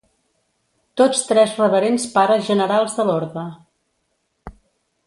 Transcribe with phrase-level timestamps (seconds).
[1.01, 3.49] Tots tres Reverends Pares Generals de l'orde.